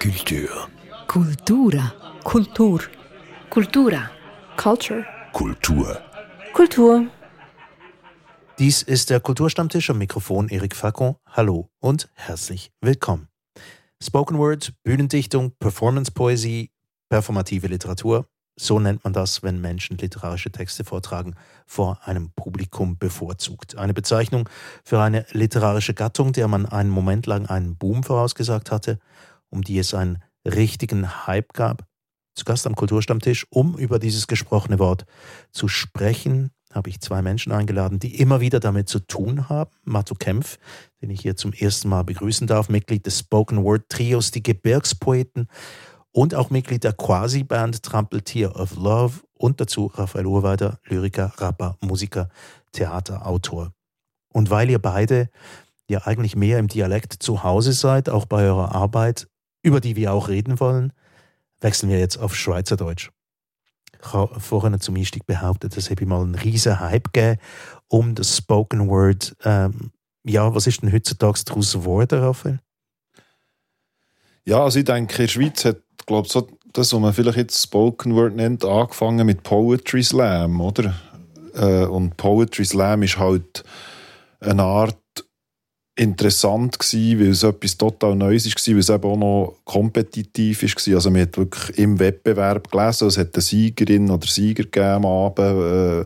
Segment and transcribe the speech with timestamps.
[0.00, 0.68] Kultur.
[1.06, 1.92] Kultura.
[2.24, 2.80] Kultur.
[3.50, 4.10] Kultura.
[4.56, 5.04] Culture.
[5.32, 6.00] Kultur.
[6.54, 7.06] Kultur.
[8.58, 11.16] Dies ist der Kulturstammtisch am Mikrofon Eric Facon.
[11.26, 13.28] Hallo und herzlich willkommen.
[14.02, 16.70] Spoken Word, Bühnendichtung, Performance-Poesie,
[17.10, 18.26] performative Literatur.
[18.56, 21.34] So nennt man das, wenn Menschen literarische Texte vortragen,
[21.66, 23.76] vor einem Publikum bevorzugt.
[23.76, 24.48] Eine Bezeichnung
[24.84, 29.00] für eine literarische Gattung, der man einen Moment lang einen Boom vorausgesagt hatte,
[29.54, 31.86] um die es einen richtigen Hype gab.
[32.34, 35.06] Zu Gast am Kulturstammtisch, um über dieses gesprochene Wort
[35.52, 39.70] zu sprechen, habe ich zwei Menschen eingeladen, die immer wieder damit zu tun haben.
[39.84, 40.58] Matto Kempf,
[41.00, 45.46] den ich hier zum ersten Mal begrüßen darf, Mitglied des Spoken Word Trios Die Gebirgspoeten
[46.10, 52.28] und auch Mitglied der Quasi-Band Trampeltier of Love und dazu Raphael Urweider, Lyriker, Rapper, Musiker,
[52.72, 53.72] Theaterautor.
[54.32, 55.28] Und weil ihr beide
[55.88, 59.28] ja eigentlich mehr im Dialekt zu Hause seid, auch bei eurer Arbeit,
[59.64, 60.92] über die wir auch reden wollen,
[61.60, 63.10] wechseln wir jetzt auf Schweizerdeutsch.
[64.00, 67.40] Ich habe vorhin zum Einstieg behauptet, es habe mal einen riesen Hype gegeben
[67.88, 69.34] um das Spoken Word.
[69.44, 69.90] Ähm,
[70.24, 72.60] ja, was ist denn heutzutage daraus geworden, Raphael?
[74.44, 77.62] Ja, also ich denke, in der Schweiz hat, glaube so das, was man vielleicht jetzt
[77.62, 80.94] Spoken Word nennt, angefangen mit Poetry Slam, oder?
[81.54, 83.64] Äh, und Poetry Slam ist halt
[84.40, 84.98] eine Art
[85.96, 90.94] interessant gewesen, weil es etwas total Neues war, weil es eben auch noch kompetitiv war.
[90.94, 95.06] Also man hat wirklich im Wettbewerb gelesen, es hat eine Siegerin oder Sieger gegeben am
[95.06, 95.38] Abend.
[95.38, 96.04] Äh,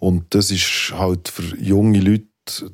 [0.00, 2.26] und das ist halt für junge Leute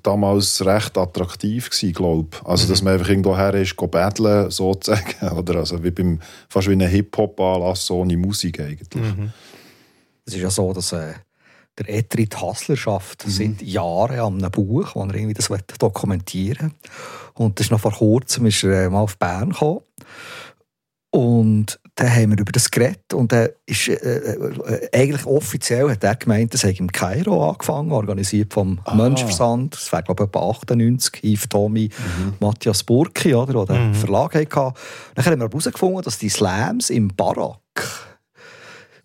[0.02, 2.46] damals recht attraktiv gewesen, glaube ich.
[2.46, 5.28] Also, dass man einfach irgendwo her ist, go battlen, sozusagen.
[5.36, 8.88] Oder also wie beim, fast wie ein Hip-Hop-Anlass ohne Musik eigentlich.
[8.94, 9.30] Mhm.
[10.24, 11.14] Es ist ja so, dass äh,
[11.80, 13.30] der Etrit Hassler schafft Mhm.
[13.30, 16.74] seit Jahren an einem Buch, wo er irgendwie das will dokumentieren
[17.34, 19.80] Und das ist noch vor kurzem ist er äh, mal auf Bern gekommen.
[21.12, 26.04] Und dann haben wir über das geredet und er ist, äh, äh, eigentlich offiziell hat
[26.04, 28.94] er gemeint, das hat im Kairo angefangen, organisiert vom Ah.
[28.94, 29.74] Menschenversand.
[29.74, 31.90] Das wäre glaube ich etwa 98, Yves Tommy,
[32.38, 34.74] Matthias Burki, oder, der den Verlag hatte.
[35.16, 37.58] Dann haben wir herausgefunden, dass die Slams im Barack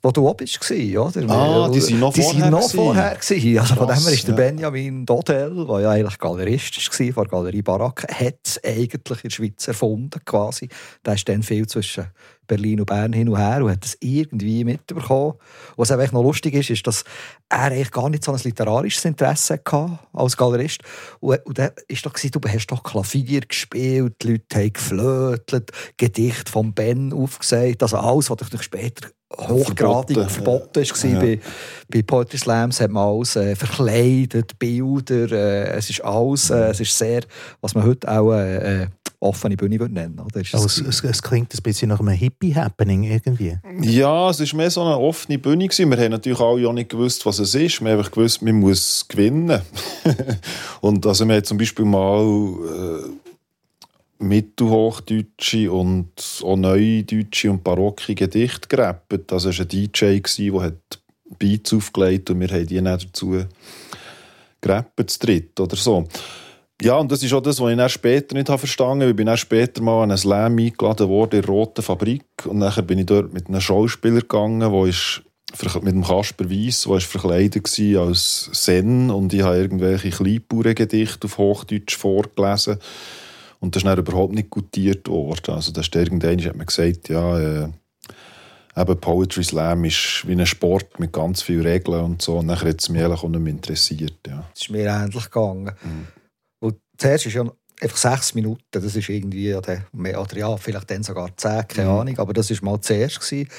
[0.06, 1.30] wo du auch bist, oder?
[1.30, 3.60] Ah, die sind noch die vorher sind noch vorher gewesen.
[3.60, 4.52] Also von dem her ist der ja.
[4.52, 9.30] Benjamin Dodel, der ja eigentlich Galerist war von der Galerie Barak, hat es eigentlich in
[9.30, 10.70] der Schweiz erfunden quasi.
[11.04, 12.06] Der ist dann viel zwischen
[12.48, 15.34] Berlin und Bern hin und her und hat das irgendwie mitbekommen.
[15.76, 17.04] Was echt noch lustig ist, ist, dass
[17.50, 20.82] er eigentlich gar nicht so ein literarisches Interesse hatte als Galerist.
[21.20, 26.50] Und, und dann ist doch du hast doch Klavier gespielt, die Leute haben geflötelt, Gedicht
[26.50, 31.10] von Ben aufgesagt, also alles, was dich später hochgradig Verboten, verboten war.
[31.12, 31.20] ja.
[31.20, 31.40] Bei,
[31.90, 36.80] bei Poetry Slams hat man alles äh, verkleidet, Bilder, äh, es ist alles, äh, es
[36.80, 37.22] ist sehr,
[37.62, 38.88] was man heute auch äh, äh,
[39.26, 40.20] offene Bühne würde nennen.
[40.20, 40.40] Oder?
[40.40, 43.58] Also das es, es, es klingt ein bisschen nach einem Hippie-Happening irgendwie.
[43.82, 45.68] Ja, es war mehr so eine offene Bühne.
[45.68, 45.90] Gewesen.
[45.90, 47.82] Wir haben natürlich alle auch nicht gewusst, was es ist.
[47.82, 49.62] Wir haben einfach gewusst, man muss gewinnen.
[50.82, 56.12] und also wir haben zum Beispiel mal äh, mittelhochdeutsche und
[56.44, 59.32] auch neudeutsche und barocke Gedichte gerappt.
[59.32, 61.00] Also es war ein DJ, der hat
[61.40, 63.44] Beats aufgelegt und wir haben die dann dazu
[64.62, 66.08] gerappt, zu dritt oder so.
[66.82, 69.12] Ja, und das ist auch das, was ich dann später nicht habe verstanden habe.
[69.12, 72.26] Ich bin dann später mal an einen Slam eingeladen worden in der Roten Fabrik.
[72.46, 75.22] Und nachher bin ich dort mit einem Schauspieler gegangen, der ist
[75.54, 79.10] verk- mit dem Kasper Weiss, der war verkleidet war als Zen.
[79.10, 82.78] Und ich habe irgendwelche Kleinbauerngedichte auf Hochdeutsch vorgelesen.
[83.62, 85.56] Und das ist dann überhaupt nicht gutiert worden.
[85.56, 87.70] Also da ist irgendwann hat man gesagt, ja, äh,
[88.76, 92.40] eben Poetry Slam ist wie ein Sport mit ganz vielen Regeln und so.
[92.40, 94.44] Und nachher hat es mich eigentlich auch nicht mehr interessiert, ja.
[94.54, 95.72] Es ist mir ähnlich gegangen.
[95.82, 96.08] Mhm.
[96.98, 97.44] Zuerst ist ja
[97.82, 101.96] einfach sechs Minuten, das ist irgendwie, oder ja, vielleicht dann sogar zehn, keine Mhm.
[102.00, 103.20] Ahnung, aber das war mal zuerst.
[103.20, 103.50] Gewesen.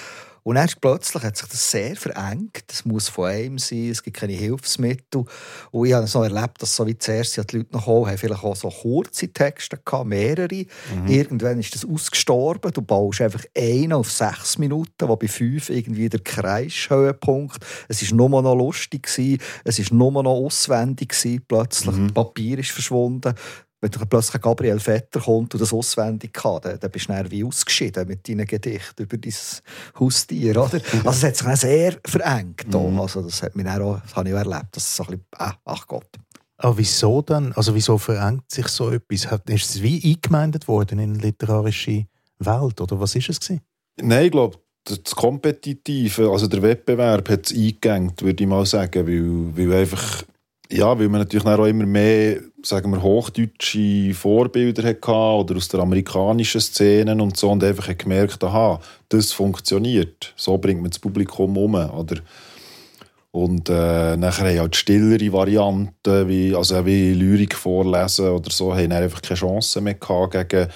[0.46, 2.62] Und erst plötzlich hat sich das sehr verengt.
[2.68, 5.24] Das muss von einem sein, es gibt keine Hilfsmittel.
[5.72, 8.44] Und ich habe so erlebt, dass so wie zuerst sind die Leute noch haben vielleicht
[8.44, 10.64] auch so kurze Texte gehabt, mehrere.
[11.08, 12.70] Irgendwann ist das ausgestorben.
[12.70, 17.58] Du baust einfach einen auf sechs Minuten, wo bei fünf irgendwie der Kreishöhepunkt.
[17.88, 21.08] Es war nur noch lustig, gewesen, es war nur noch auswendig.
[21.08, 21.96] Gewesen, plötzlich.
[21.96, 23.34] Das Papier ist verschwunden.
[23.86, 27.12] Wenn dann plötzlich ein Gabriel Vetter kommt und das auswendig kann, dann, dann bist du
[27.12, 29.34] dann wie ausgeschieden mit deinen Gedichten über dein
[30.00, 30.56] Haustier.
[30.56, 30.80] Oder?
[31.04, 32.66] Also es hat sich dann sehr verengt.
[32.68, 32.78] da.
[32.78, 34.66] Also das, hat mich dann auch, das habe ich auch erlebt.
[34.72, 36.08] Das ist so ein bisschen, ah, ach Gott.
[36.58, 37.52] Aber wieso dann?
[37.52, 39.24] Also wieso verengt sich so etwas?
[39.46, 42.06] Ist es wie eingemeindet worden in die literarische
[42.40, 42.80] Welt?
[42.80, 43.60] Oder was ist es gewesen?
[44.00, 49.06] Nein, ich glaube, das Kompetitive, also der Wettbewerb hat es eingegangen, würde ich mal sagen,
[49.06, 50.24] weil, weil einfach
[50.70, 55.80] ja, weil man natürlich auch immer mehr, sagen wir, hochdeutsche Vorbilder hatte oder aus der
[55.80, 60.32] amerikanischen Szene und so und einfach gemerkt, aha, das funktioniert.
[60.36, 62.16] So bringt man das Publikum um, oder?
[63.30, 68.92] Und äh, nachher haben halt stillere Varianten, wie, also wie Lyrik vorlesen oder so, haben
[68.92, 70.68] einfach keine Chance mehr gehabt gegen,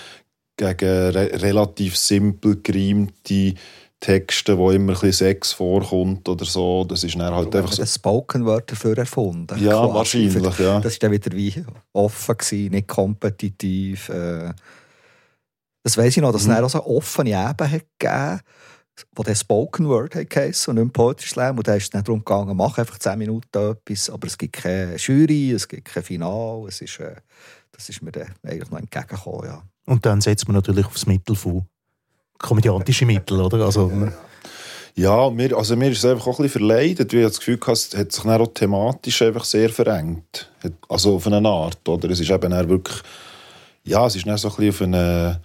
[0.57, 3.55] gegen re relativ simpel gereimte
[4.01, 6.85] Texte, wo immer ein bisschen Sex vorkommt oder so.
[6.85, 7.85] Das ist dann halt einfach so.
[7.85, 9.63] Spoken Word dafür erfunden.
[9.63, 9.95] Ja, quasi.
[9.95, 10.81] wahrscheinlich, ja.
[10.81, 14.09] Das war dann wieder wie offen, gewesen, nicht kompetitiv.
[14.09, 14.53] Äh.
[15.83, 16.51] Das weiß ich noch, dass mhm.
[16.51, 18.41] es dann auch so offene Ebene hat gegeben
[19.15, 21.59] wo der Spoken Word heisst und nicht Poetry Slam.
[21.59, 24.55] Und da ist es nicht darum gegangen, mach einfach 10 Minuten etwas, aber es gibt
[24.55, 26.67] keine Jury, es gibt kein Final.
[26.69, 27.17] Es ist, äh,
[27.73, 29.63] das ist mir dann eigentlich noch entgegengekommen, ja.
[29.87, 31.67] Und dann setzt man natürlich aufs Mittel von
[32.41, 33.65] komödiantische Mittel, oder?
[33.65, 33.91] Also,
[34.95, 37.61] ja, mir, also mir ist es einfach auch ein bisschen verleidet, weil ich das Gefühl
[37.61, 40.51] hatte, es hat sich dann auch thematisch einfach sehr verengt.
[40.89, 42.11] Also auf eine Art, oder?
[42.11, 42.99] Es ist eben dann wirklich,
[43.85, 45.41] ja, es ist dann so ein bisschen auf eine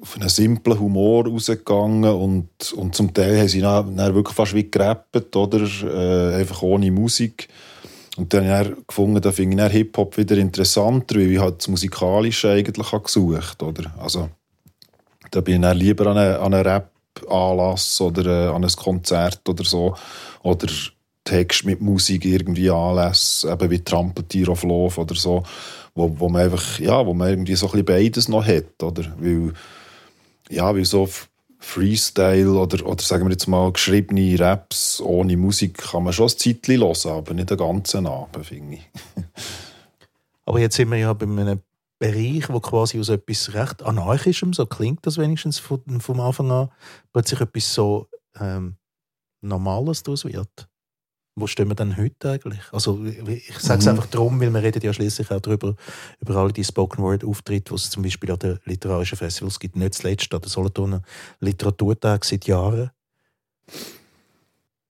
[0.00, 4.54] auf einen simplen Humor rausgegangen und, und zum Teil haben sie dann, dann wirklich fast
[4.54, 5.60] wie gerappt, oder?
[5.60, 7.48] Äh, einfach ohne Musik.
[8.16, 11.68] Und dann habe ich gefunden, da finde ich Hip-Hop wieder interessanter, weil ich halt das
[11.68, 13.92] Musikalische eigentlich gesucht oder?
[13.98, 14.28] Also,
[15.30, 19.94] da bin ich dann lieber an einen Rap-Anlass oder äh, an ein Konzert oder so.
[20.42, 20.68] Oder
[21.28, 25.42] Text mit Musik irgendwie Anlässe, eben wie Trampeltier auf Love oder so,
[25.94, 29.04] wo, wo man einfach, ja, wo man irgendwie so ein bisschen beides noch hat, oder?
[29.18, 29.52] Weil
[30.48, 31.06] ja, wie so
[31.58, 36.38] Freestyle oder, oder sagen wir jetzt mal geschriebene Raps ohne Musik kann man schon ein
[36.38, 38.90] Zeitchen hören, aber nicht den ganzen Abend, finde ich.
[40.46, 41.60] aber jetzt sind wir ja bei einem
[41.98, 46.68] Bereich, wo quasi aus etwas recht Anarchischem, so klingt das wenigstens vom, vom Anfang an,
[47.12, 48.08] plötzlich etwas so
[48.38, 48.76] ähm,
[49.40, 50.68] Normales daraus wird
[51.40, 52.60] wo stehen wir denn heute eigentlich?
[52.72, 53.90] Also ich sage es mhm.
[53.90, 55.74] einfach darum, weil wir reden ja schließlich auch darüber,
[56.20, 59.76] über alle die Spoken Word Auftritte, die es zum Beispiel an den literarischen Festivals gibt,
[59.76, 61.02] nicht zuletzt an der Solothurner
[61.40, 62.90] Literaturtag seit Jahren.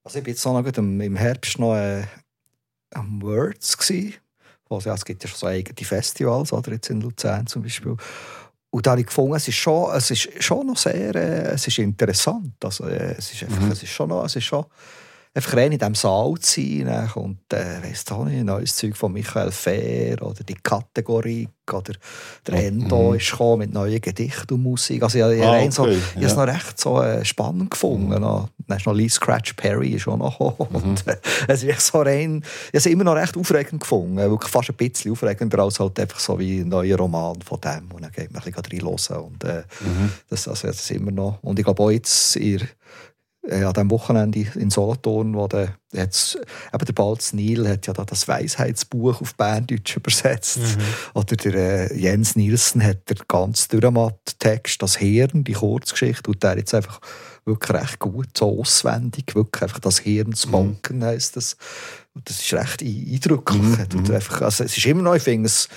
[0.04, 2.04] Also ich war jetzt noch im Herbst noch äh,
[2.90, 4.14] am Words gewesen.
[4.70, 7.96] Also, ja, es gibt ja schon so eigene Festivals, oder jetzt in Luzern zum Beispiel.
[8.70, 11.66] Und da habe ich gefunden, es ist schon, es ist schon noch sehr, äh, es
[11.66, 12.52] ist interessant.
[12.62, 13.72] Also, äh, es ist einfach, mhm.
[13.72, 14.64] es ist schon noch, es ist schon
[15.38, 19.12] einfach rein in diesem Saal zu sein und äh, weiss auch nicht, neues Zeug von
[19.12, 21.92] Michael Fehr oder die Kategorie oder
[22.46, 23.16] der Endo mhm.
[23.16, 25.02] ist gekommen mit neuen Gedichten und Musik.
[25.02, 25.70] Also ich, ah, okay.
[25.70, 26.14] so, ich ja.
[26.14, 28.20] habe es noch recht so äh, spannend gefunden.
[28.20, 28.48] Mhm.
[28.66, 30.92] Dann ist noch Lee Scratch Perry ist auch noch gekommen.
[30.92, 30.96] Mhm.
[31.08, 34.16] Äh, es ist so rein, ich habe es immer noch recht aufregend gefunden.
[34.16, 37.90] Wirklich fast ein bisschen aufregender als halt einfach so wie ein neuer Roman von dem.
[37.92, 39.24] Und dann geht man ein bisschen reinhören.
[39.24, 40.12] Und äh, mhm.
[40.28, 41.38] das, also, das ist immer noch.
[41.42, 42.60] Und ich glaube auch jetzt ihr
[43.50, 48.04] an diesem Wochenende in Solothurn, wo der, jetzt, eben der Balz Niel hat ja da
[48.04, 50.58] das Weisheitsbuch auf Berndeutsch übersetzt.
[50.58, 50.82] Mhm.
[51.14, 56.58] Oder der äh, Jens Nielsen hat der ganz Dürrematt-Text, das Hirn, die Kurzgeschichte, und der
[56.58, 57.00] jetzt einfach
[57.44, 61.04] wirklich recht gut, so auswendig, wirklich einfach das Hirn Smoken mhm.
[61.04, 61.56] heisst das.
[62.14, 63.62] Und das ist recht eindrücklich.
[63.62, 64.02] Mhm.
[64.04, 64.14] mhm.
[64.14, 65.68] Einfach, also es ist immer noch, ich finde es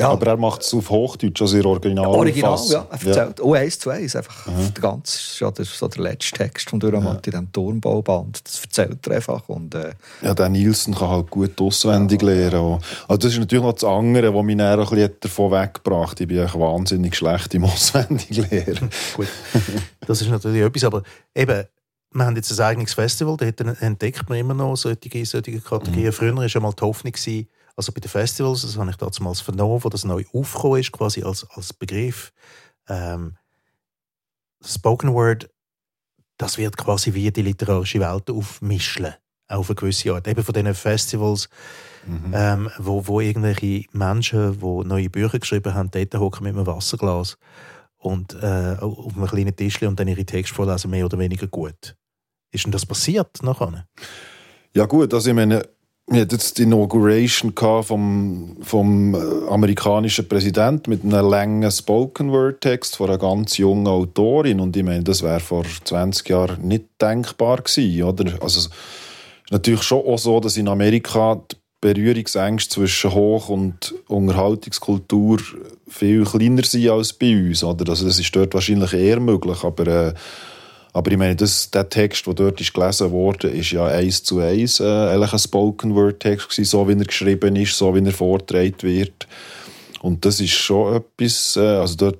[0.00, 0.08] ja.
[0.08, 2.06] Aber er macht es auf Hochdeutsch, also in Original.
[2.06, 2.86] Original, ja.
[2.90, 3.44] Er erzählt ja.
[3.44, 4.16] oh, eins zu eins.
[4.16, 4.72] Einfach mhm.
[4.72, 7.32] der ganze, ja, der, so der letzte Text von Dürrematt ja.
[7.32, 8.40] in diesem Turmbauband.
[8.42, 9.46] Das erzählt er einfach.
[9.50, 9.92] Und, äh,
[10.22, 12.28] ja, der Nielsen kann halt gut auswendig ja.
[12.28, 12.78] lernen.
[13.06, 16.20] Also das ist natürlich noch das andere, was mich ein bisschen davon weggebracht hat.
[16.20, 18.88] Ich bin eigentlich wahnsinnig schlecht im Auswendiglehren.
[19.14, 19.28] gut,
[20.06, 21.02] das ist natürlich etwas, aber
[21.34, 21.64] eben,
[22.14, 23.46] wir haben jetzt ein eigenes Festival, da
[23.80, 26.06] entdeckt man immer noch solche, solche Kategorien.
[26.06, 26.12] Mhm.
[26.12, 27.46] Früher war ja mal die Hoffnung, gewesen,
[27.76, 31.22] also bei den Festivals, das habe ich damals vernommen, wo das neu aufgekommen ist, quasi
[31.22, 32.32] als, als Begriff.
[32.88, 33.36] Ähm,
[34.64, 35.50] Spoken Word,
[36.36, 39.14] das wird quasi wie die literarische Welt aufmischen,
[39.48, 40.28] auf eine gewisse Art.
[40.28, 41.48] Eben von diesen Festivals,
[42.06, 42.32] mhm.
[42.34, 47.38] ähm, wo, wo irgendwelche Menschen, die neue Bücher geschrieben haben, dort hocken mit einem Wasserglas
[47.96, 51.96] und äh, auf einem kleinen Tisch und dann ihre Texte vorlesen, mehr oder weniger gut.
[52.50, 53.86] Ist denn das passiert nachher?
[54.74, 55.66] Ja gut, also ich meine,
[56.12, 63.08] wir hatten jetzt die Inauguration vom, vom äh, amerikanischen Präsidenten mit einem langen Spoken-Word-Text von
[63.08, 64.60] einer ganz jungen Autorin.
[64.60, 68.32] Und ich meine, das wäre vor 20 Jahren nicht denkbar gewesen, oder?
[68.42, 68.72] Also, es ist
[69.50, 75.40] natürlich schon auch so, dass in Amerika die Berührungsängste zwischen Hoch- und Unterhaltungskultur
[75.88, 77.88] viel kleiner sind als bei uns, oder?
[77.88, 80.14] Also, das ist dort wahrscheinlich eher möglich, aber äh,
[80.92, 84.40] aber ich meine, das, der Text, der dort ist gelesen wurde, ist ja eins zu
[84.40, 89.26] eins äh, ein Spoken-Word-Text gewesen, so wie er geschrieben ist, so wie er vorgetragen wird.
[90.02, 92.18] Und das ist schon etwas, äh, also dort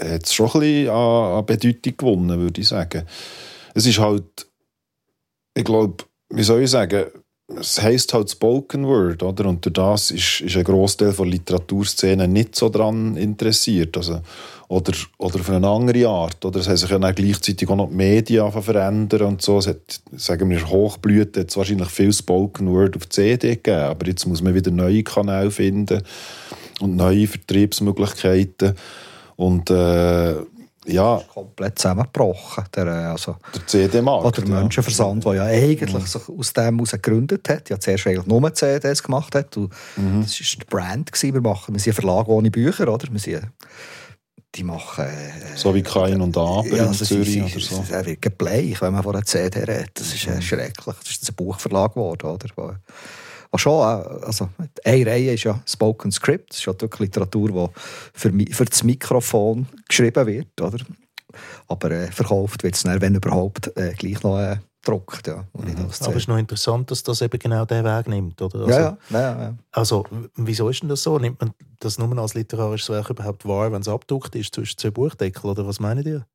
[0.00, 3.04] hat es schon ein bisschen an, an Bedeutung gewonnen, würde ich sagen.
[3.74, 4.46] Es ist halt,
[5.54, 7.06] ich glaube, wie soll ich sagen,
[7.56, 9.46] es heisst halt Spoken Word, oder?
[9.46, 13.96] Und durch das ist, ist ein Großteil der Literaturszene nicht so daran interessiert.
[13.96, 14.20] Also,
[14.68, 16.44] oder, oder für eine andere Art.
[16.44, 19.58] Oder es haben sich ja dann gleichzeitig auch noch die Medien verändern und so.
[19.58, 24.26] Es hat, sagen wir, Hochblüte hat wahrscheinlich viel Spoken Word auf CD gegeben, aber jetzt
[24.26, 26.02] muss man wieder neue Kanäle finden
[26.80, 28.74] und neue Vertriebsmöglichkeiten.
[29.36, 30.34] Und äh,
[30.88, 32.64] ja, komplett zusammengebrochen.
[32.74, 34.26] Der, äh, also, der CD-Markt.
[34.26, 36.00] Oder der Menschenversand, der ja eigentlich mhm.
[36.00, 37.68] sich aus dem heraus gegründet hat.
[37.68, 39.56] Ja, zuerst eigentlich nur CDs gemacht hat.
[39.56, 40.22] Und mhm.
[40.22, 41.12] Das war die Brand.
[41.12, 41.34] Gewesen.
[41.34, 43.06] Wir, machen, wir sind ein Verlag ohne Bücher, oder?
[43.10, 43.42] Wir sind,
[44.54, 45.04] die machen...
[45.04, 47.84] Äh, so wie Kain und Abel ja, in Zürich sie, oder so.
[47.90, 49.90] Es wird gebleich, wenn man von einer CD redet.
[49.94, 50.42] Das ist äh, mhm.
[50.42, 50.96] schrecklich.
[51.00, 52.80] Das ist ein Buchverlag geworden, oder?
[53.50, 54.48] Auch schon, äh, also
[54.84, 58.82] eine Reihe ist ja Spoken Script, das ist ja wirklich Literatur, die für, für das
[58.84, 60.78] Mikrofon geschrieben wird, oder?
[61.66, 65.26] Aber äh, verkauft wird es dann, wenn überhaupt, äh, gleich noch äh, gedruckt.
[65.26, 65.76] Ja, mhm.
[65.76, 68.60] Aber es ist noch interessant, dass das eben genau den Weg nimmt, oder?
[68.60, 70.04] Also, ja, ja, ja, ja, Also,
[70.36, 71.18] wieso ist denn das so?
[71.18, 74.90] Nimmt man das nur als literarisches Werk überhaupt wahr, wenn es abgedruckt ist zwischen zwei
[74.90, 76.26] Buchdeckel, oder was meinen ihr?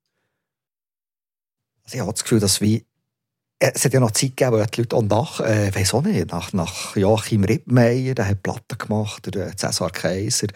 [1.86, 2.86] Also ich habe das Gefühl, dass wie
[3.72, 6.32] es hat ja noch Zeit gegeben, wo die Leute auch nach, äh, weiss auch nicht,
[6.32, 10.48] nach, nach Joachim Rippmeier, der hat Platten gemacht, der Cäsar Kaiser,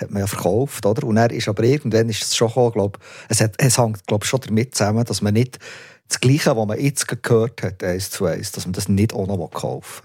[0.00, 1.06] hat man ja verkauft, oder?
[1.06, 4.24] Und er ist aber irgendwann ist es schon gekommen, glaub, es, hat, es hängt, glaub
[4.24, 5.60] schon damit zusammen, dass man nicht
[6.08, 9.26] das Gleiche, was man jetzt gehört hat, eins zu eins, dass man das nicht auch
[9.28, 10.04] noch kaufen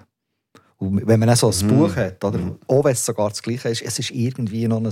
[0.78, 0.88] will.
[0.90, 1.68] Und wenn man dann so ein mhm.
[1.68, 2.60] Buch hat, oder, mhm.
[2.68, 4.92] auch wenn es sogar das Gleiche ist, es ist irgendwie noch ein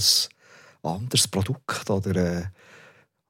[0.81, 2.43] anderes Produkt, oder, äh,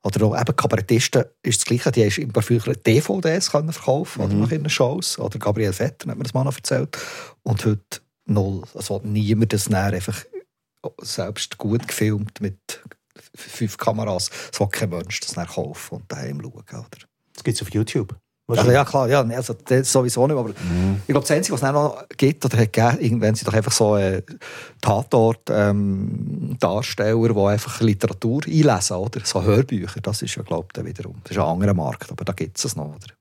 [0.03, 1.91] oder auch eben Kabarettisten ist das Gleiche.
[1.91, 4.25] Die haben immer früher DVDs können verkaufen mhm.
[4.25, 5.19] oder nach ihren Shows.
[5.19, 6.97] Oder Gabriel Vetter hat mir das mal noch erzählt.
[7.43, 8.63] Und heute null.
[8.73, 10.23] Also niemand das näher einfach
[11.01, 12.81] selbst gut gefilmt mit
[13.35, 14.29] fünf Kameras.
[14.51, 16.53] Es will kein Mensch das nachher kaufen und daheim schauen.
[16.53, 16.87] Oder?
[17.33, 18.15] Das gibt es auf YouTube.
[18.57, 19.53] Also, ja, klar, ja, also,
[19.83, 20.37] sowieso nicht.
[20.37, 20.97] Aber mhm.
[21.01, 23.71] ich glaube, das Einzige, was es noch gibt oder hat gegeben, irgendwann sind doch einfach
[23.71, 24.23] so äh,
[24.81, 29.21] Tatort-Darsteller, ähm, die einfach Literatur einlesen, oder?
[29.23, 31.15] So Hörbücher, das ist ja, glaube ich, wiederum.
[31.23, 33.13] Das ist ein anderer Markt, aber da gibt es es noch, oder?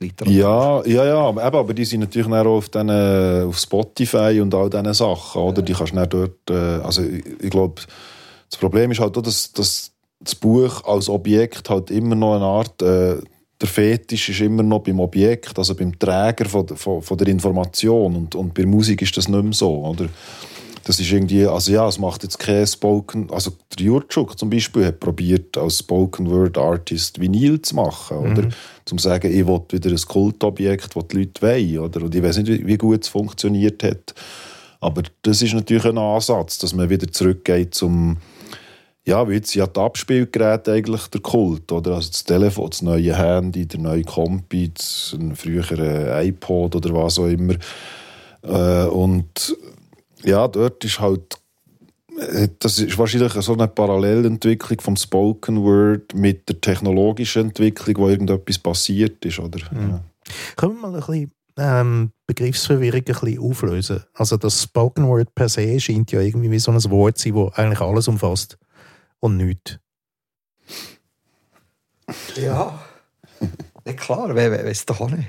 [0.00, 0.34] Literatur.
[0.34, 4.70] Ja, ja, ja, aber, aber die sind natürlich auch auf, den, auf Spotify und all
[4.70, 5.62] diesen Sachen, oder?
[5.62, 7.82] Die kannst du dann dort, äh, also ich, ich glaube,
[8.50, 12.44] das Problem ist halt auch, dass, dass das Buch als Objekt halt immer noch eine
[12.44, 13.16] Art äh,
[13.60, 18.16] der Fetisch ist immer noch beim Objekt, also beim Träger von, von, von, der Information.
[18.16, 19.84] Und, und bei Musik ist das nicht mehr so.
[19.86, 20.08] Oder?
[20.84, 24.84] Das ist irgendwie, also ja, es macht jetzt kein Spoken, also der Jurtschuk zum Beispiel
[24.84, 28.42] hat probiert, als Spoken Word Artist Vinyl zu machen, oder?
[28.42, 28.52] Mhm.
[28.84, 32.02] Zum sagen, ich will wieder ein Kultobjekt, das die Leute wollen, oder?
[32.02, 34.14] Und ich weiß nicht, wie, wie gut es funktioniert hat.
[34.80, 38.18] Aber das ist natürlich ein Ansatz, dass man wieder zurückgeht zum,
[39.06, 41.96] ja, wie jetzt ja die Abspielgeräte eigentlich der Kult, oder?
[41.96, 44.72] Also das Telefon, das neue Handy, der neue Kompi,
[45.12, 47.54] ein früherer iPod oder was auch immer.
[48.42, 49.56] Äh, und
[50.24, 51.38] ja, dort ist halt
[52.18, 58.08] äh, das ist wahrscheinlich so eine Parallelentwicklung vom Spoken Word mit der technologischen Entwicklung, wo
[58.08, 59.58] irgendetwas passiert ist, oder?
[59.70, 59.90] Mhm.
[59.90, 60.00] Ja.
[60.56, 64.04] Können wir mal ein bisschen ähm, Begriffsverwirrung ein bisschen auflösen?
[64.14, 67.44] Also das Spoken Word per se scheint ja irgendwie wie so ein Wort zu sein,
[67.44, 68.56] das eigentlich alles umfasst
[69.24, 69.78] und nichts.
[72.36, 72.78] Ja,
[73.86, 75.28] ja klar, wer weiß doch auch nicht.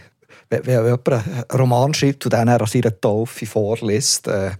[0.49, 4.51] Wenn, wenn jemand einen Roman schreibt und dann an seiner Taufe vorliest, äh,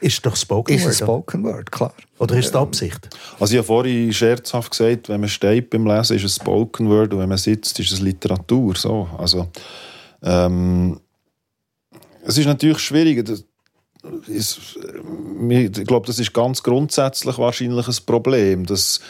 [0.00, 0.92] ist doch Spoken ist Word.
[0.92, 1.94] Ist Spoken Word, klar.
[2.18, 3.08] Oder ist es die Absicht?
[3.38, 7.14] Also ich habe vorhin scherzhaft gesagt, wenn man steht beim Lesen, ist es Spoken Word
[7.14, 8.74] und wenn man sitzt, ist es Literatur.
[8.74, 9.08] So.
[9.16, 9.48] Also,
[10.22, 10.98] ähm,
[12.24, 13.24] es ist natürlich schwierig
[14.26, 14.78] ist,
[15.50, 19.00] ich glaube, das ist ganz grundsätzlich wahrscheinlich ein Problem, dass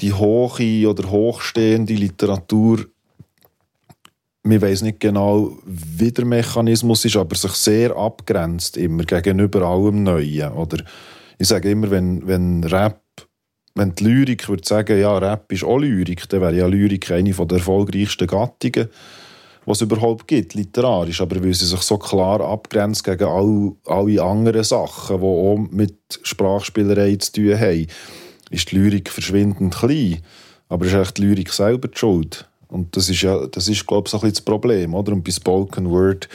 [0.00, 2.86] die hohe oder hochstehende Literatur
[4.44, 10.02] man weiß nicht genau, wie der Mechanismus ist, aber sich sehr abgrenzt immer gegenüber allem
[10.02, 10.52] Neuen.
[10.52, 10.84] Oder
[11.38, 13.00] ich sage immer, wenn, wenn Rap,
[13.74, 17.32] wenn die Lyrik würde sagen, ja, Rap ist auch Lyrik, dann wäre ja Lyrik eine
[17.32, 18.88] der erfolgreichsten Gattungen
[19.64, 24.22] was es überhaupt gibt, literarisch, aber weil sie sich so klar abgrenzt gegen all, alle
[24.22, 27.86] anderen Sachen, die auch mit Sprachspielerei zu tun haben,
[28.50, 30.20] ist die Lyrik verschwindend klein.
[30.68, 32.48] Aber ist echt die Lyrik selber die Schuld.
[32.68, 35.12] Und das ist ja, das ist, glaube ich, so ein bisschen das Problem, oder?
[35.12, 36.28] Und bei Spoken Word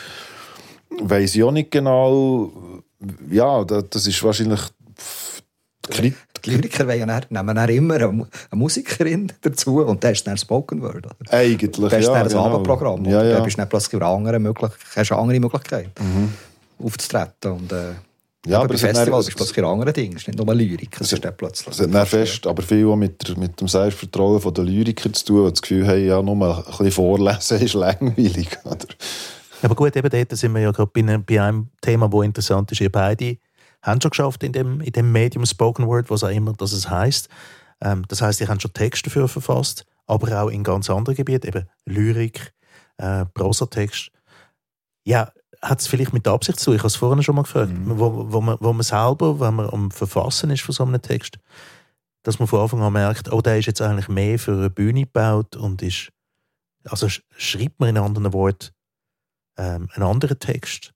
[1.02, 2.52] weiß ich auch nicht genau,
[3.30, 4.62] ja, das ist wahrscheinlich
[5.90, 6.14] die
[6.46, 11.06] die Lyriker dann, nehmen dann immer eine, Musikerin dazu und der ist dann Spoken Word.
[11.06, 11.16] Oder?
[11.30, 12.46] Eigentlich, Der ist ja, dann ein genau.
[12.46, 13.06] Abendprogramm.
[13.06, 13.38] Ja, ja.
[13.38, 16.34] Da bist du dann plötzlich andere möglich hast eine andere Möglichkeit mhm.
[16.84, 17.52] aufzutreten.
[17.52, 17.92] Und, äh,
[18.46, 20.14] ja, aber bei Festivals ist plötzlich ein anderes Ding.
[20.14, 21.76] Es ist nicht nur Lyrik, es ist dann plötzlich.
[21.76, 25.46] Es hat dann fest, aber viel auch mit, mit dem Selbstvertrauen der Lyriker zu tun,
[25.46, 28.50] die das Gefühl haben, ja, nur ein bisschen vorlesen ist langweilig.
[28.64, 28.88] Oder?
[29.64, 32.72] Aber gut, eben dort sind wir ja gerade bei, einem- bei einem Thema, wo interessant
[32.72, 32.80] ist.
[32.82, 33.38] Ihr beide
[33.88, 36.90] haben schon geschafft in dem, in dem Medium Spoken Word, was auch immer das es
[36.90, 37.30] heisst.
[37.82, 41.48] Ähm, das heißt, ihr habt schon Texte dafür verfasst, aber auch in ganz anderen Gebieten,
[41.48, 42.54] eben Lyrik,
[42.98, 44.10] äh, Prosatext.
[45.06, 46.74] Ja, hat es vielleicht mit Absicht zu?
[46.74, 47.72] Ich habe es vorhin schon mal gefragt.
[47.86, 51.40] Wo, wo, man, wo man selber, wenn man am Verfassen ist von so einem Text,
[52.24, 55.02] dass man von Anfang an merkt, oh, der ist jetzt eigentlich mehr für eine Bühne
[55.02, 56.10] gebaut und ist,
[56.84, 58.70] also sch- schreibt man in anderen Worten
[59.58, 60.94] ähm, einen anderen Text,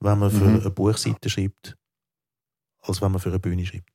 [0.00, 0.60] wenn man für Mhm.
[0.60, 1.76] eine Buchseite schreibt,
[2.82, 3.88] als wenn man für eine Bühne schreibt.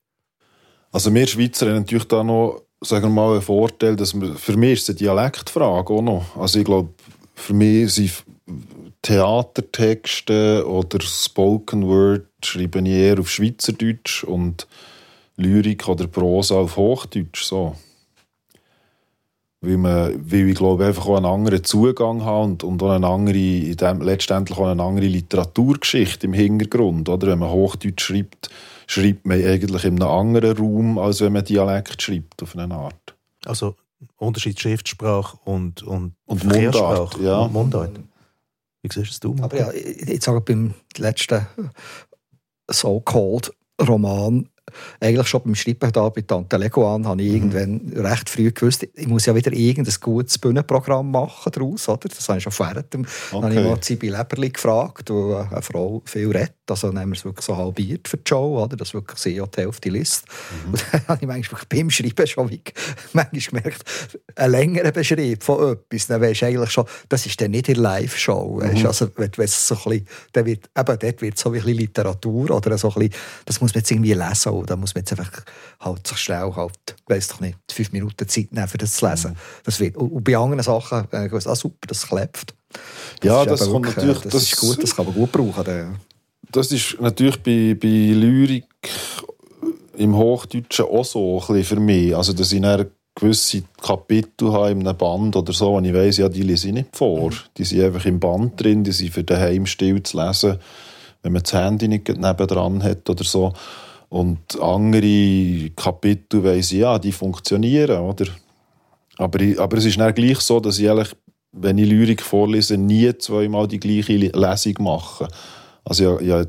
[0.92, 4.58] Also wir Schweizer haben natürlich da noch, sagen wir mal, einen Vorteil, dass wir, für
[4.58, 6.38] mich ist es eine Dialektfrage auch noch.
[6.38, 6.90] Also ich glaube,
[7.36, 8.24] für mich sind
[9.02, 14.68] Theatertexte oder Spoken Word schreibe ich eher auf Schweizerdeutsch und
[15.38, 17.44] Lyrik oder Prosa auf Hochdeutsch.
[17.44, 17.76] So.
[19.62, 23.08] Weil, man, weil ich glaube, einfach auch einen anderen Zugang haben und, und auch eine
[23.08, 27.08] andere, in dem, letztendlich auch eine andere Literaturgeschichte im Hintergrund.
[27.10, 27.28] Oder?
[27.28, 28.50] Wenn man Hochdeutsch schreibt,
[28.88, 33.16] schreibt man eigentlich in einem anderen Raum, als wenn man Dialekt schreibt, auf eine Art.
[33.46, 33.76] Also
[34.18, 36.44] Unterschied Schriftsprache und, und, Und.
[36.44, 37.40] Mundart, ja.
[37.40, 38.00] Und Mundart.
[38.82, 39.34] Wie siehst es du?
[39.34, 39.46] Marco?
[39.46, 41.46] Aber ja, ich ich sage beim letzten
[42.70, 43.52] so-called
[43.88, 44.50] Roman,
[45.00, 49.08] eigentlich schon beim Schreiben da bei Tante Leguan, habe ich irgendwann recht früh gewusst, ich
[49.08, 52.10] muss ja wieder irgendein gutes Bühnenprogramm machen daraus, oder?
[52.10, 53.70] Das habe ich schon während dem, Dann habe ich Okay.
[53.70, 56.54] mal Zibi Leberli gefragt, wo eine Frau viel redet,
[56.92, 58.76] nehmen wir es wirklich so halbiert für die Show, oder?
[58.76, 60.26] Das wirklich sehr die Hälfte liest.
[60.66, 62.62] Und dann habe ich manchmal beim Schreiben schon wie,
[63.14, 63.84] manchmal gemerkt,
[64.36, 67.76] einen längeren Beschrieb von etwas, dann weisst du eigentlich schon, das ist dann nicht in
[67.76, 68.62] der Live-Show.
[68.62, 68.88] du.
[68.88, 71.74] Also, wenn, wenn es so ein bisschen, dann wird, eben, dort wird so ein bisschen
[71.78, 73.14] Literatur oder so ein bisschen,
[73.46, 75.32] das muss man jetzt irgendwie lesen, oder da muss man jetzt einfach
[75.80, 79.36] halt sich schnell halt, weiss doch nicht, fünf Minuten Zeit nehmen, für das zu lesen.
[79.64, 82.54] Das wird, und bei anderen Sachen, äh, ich weiss, ah super, das klebt.
[83.24, 85.64] Ja, ist das kommt wirklich, natürlich- Das, das- ist gut, das kann man gut brauchen.
[85.64, 85.96] Dann.
[86.52, 88.66] Das ist natürlich bei, bei Lyrik
[89.98, 92.16] im Hochdeutschen auch so ein bisschen für mich.
[92.16, 96.18] Also, dass ich dann gewisse Kapitel habe in einem Band oder so, und ich weiss,
[96.18, 97.32] ja, die lese ich nicht vor.
[97.58, 100.60] Die sind einfach im Band drin, die sind für daheim still zu lesen,
[101.24, 103.54] wenn man das Handy nicht nebendran hat oder so.
[104.10, 108.28] Und andere Kapitel weiss ich, ja, die funktionieren, oder?
[109.18, 111.14] Aber, ich, aber es ist dann gleich so, dass ich eigentlich,
[111.52, 115.28] wenn ich Lyrik vorlese, nie zweimal die gleiche Lesung mache.
[115.88, 116.46] Also ja, ja,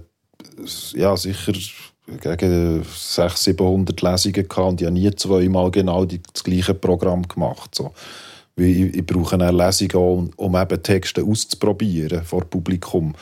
[0.94, 1.52] ja sicher
[2.20, 7.22] gegen 600, 700 Lesungen gehabt und ich habe nie zweimal genau die, das gleiche Programm
[7.28, 7.74] gemacht.
[7.74, 7.92] So.
[8.56, 13.14] Ich, ich brauche eine Lesung um, um eben Texte auszuprobieren vor Publikum.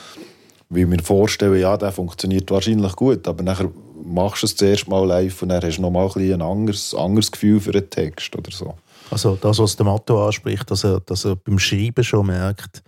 [0.68, 3.70] Weil ich mir vorstelle, ja, der funktioniert wahrscheinlich gut, aber nachher
[4.05, 6.94] machst du es zuerst mal live und dann hast du noch mal ein, ein anderes,
[6.94, 8.74] anderes Gefühl für einen Text oder so.
[9.11, 12.83] Also das, was der Matto anspricht, dass er, dass er beim Schreiben schon merkt,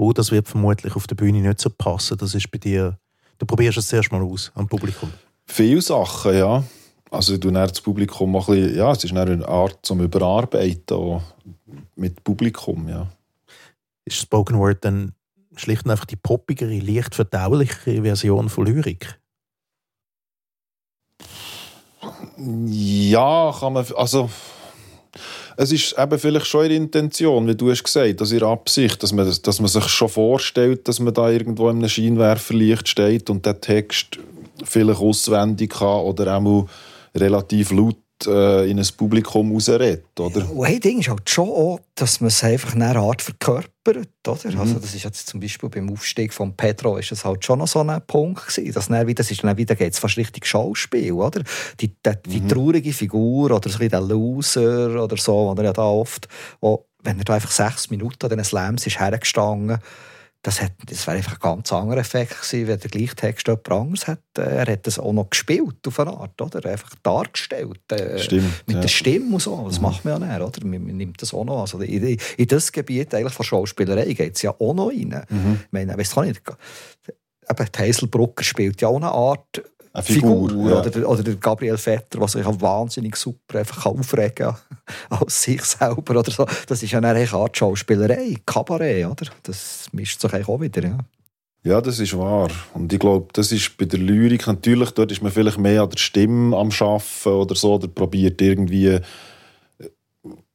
[0.00, 2.16] oh, das wird vermutlich auf der Bühne nicht so passen.
[2.16, 2.98] Das ist bei dir,
[3.38, 5.12] du probierst es zuerst mal aus am Publikum.
[5.46, 6.64] Viele Sachen, ja.
[7.10, 11.20] Also du dann das Publikum ein bisschen, ja, es ist eine Art zum Überarbeiten
[11.96, 13.08] mit Publikum, ja.
[14.06, 15.12] Ist Spoken Word dann
[15.56, 19.20] schlicht und einfach die poppigere, leicht verdaulichere Version von Lyrik?
[22.38, 24.30] Ja, kann man, also
[25.62, 29.12] es ist eben vielleicht schon ihre Intention, wie du hast gesagt, dass ihre Absicht, dass
[29.12, 33.28] man, das- dass man sich schon vorstellt, dass man da irgendwo in einem Scheinwerferlicht steht
[33.28, 34.18] und den Text
[34.64, 36.66] vielleicht auswendig kann oder auch
[37.14, 37.96] relativ laut
[38.26, 40.50] in ein Publikum rausredet, oder?
[40.50, 44.08] Und ein Ding ist halt schon auch, dass man es einfach in einer Art verkörpert.
[44.26, 44.58] Oder?
[44.58, 47.68] Also das ist jetzt zum Beispiel beim Aufstieg von Pedro ist das halt schon noch
[47.68, 48.72] so ein Punkt gewesen.
[48.72, 51.42] Dass dann wieder, das ist dann wieder geht's fast richtig Schauspiel, oder?
[51.80, 55.72] Die, die, die traurige Figur oder so ein bisschen der Loser oder so, oder ja
[55.72, 56.28] da oft,
[56.60, 59.78] auch, wenn er da einfach sechs Minuten an diesen Slams ist hergestanden,
[60.42, 63.70] das, hat, das wäre einfach ein ganz anderer Effekt gewesen, wenn der gleiche Text jemand
[63.70, 64.20] anderes hat.
[64.38, 66.64] äh, Er hat das auch noch gespielt auf eine Art, oder?
[66.70, 67.80] Einfach dargestellt.
[67.92, 68.80] Äh, Stimmt, Mit ja.
[68.80, 69.66] der Stimme und so.
[69.68, 70.66] Das macht man ja nicht, oder?
[70.66, 71.60] Man, man nimmt das auch noch.
[71.60, 75.24] Also in, in, in das Gebiet eigentlich von Schauspielerei geht es ja auch noch rein.
[75.28, 75.60] Mhm.
[75.66, 80.48] Ich meine, weiss auch nicht, eben, die Heiselbrucker spielt ja auch eine Art Eine Figur.
[80.48, 80.80] Figur, ja.
[80.80, 84.56] oder, der, oder der Gabriel Vetter, der sich auch wahnsinnig super einfach kann aufregen kann,
[85.10, 86.46] als sich selber oder so.
[86.66, 89.30] Das ist ja eine Art Schauspielerei, Kabarett, oder?
[89.42, 90.98] Das mischt sich eigentlich auch wieder, ja.
[91.62, 92.48] Ja, das ist wahr.
[92.72, 95.90] Und ich glaube, das ist bei der Lyrik natürlich, dort ist man vielleicht mehr an
[95.90, 99.00] der Stimme am Schaffen oder so, oder probiert irgendwie äh,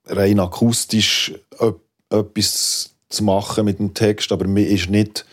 [0.07, 1.33] rein akustisch
[2.09, 5.25] etwas zu machen mit dem Text, aber man ist nicht